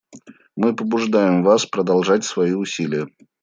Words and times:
Мы 0.55 0.75
побуждаем 0.75 1.43
вас 1.43 1.67
продолжать 1.67 2.25
свои 2.25 2.53
усилия. 2.53 3.07